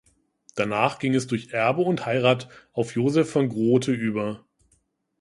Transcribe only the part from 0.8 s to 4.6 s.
ging es durch Erbe und Heirat auf Josef von Groote über.